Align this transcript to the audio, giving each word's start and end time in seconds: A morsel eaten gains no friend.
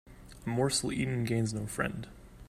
A 0.47 0.49
morsel 0.49 0.91
eaten 0.91 1.25
gains 1.25 1.53
no 1.53 1.67
friend. 1.67 2.07